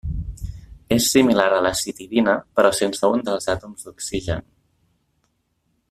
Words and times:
És 0.95 1.09
similar 1.15 1.45
a 1.57 1.59
la 1.65 1.71
citidina, 1.81 2.35
però 2.61 2.73
sense 2.79 3.13
un 3.17 3.23
dels 3.29 3.47
àtoms 3.55 3.87
d'oxigen. 3.89 4.45